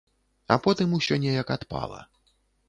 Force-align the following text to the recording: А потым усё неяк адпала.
А 0.55 0.55
потым 0.63 0.95
усё 0.99 1.19
неяк 1.27 1.53
адпала. 1.57 2.01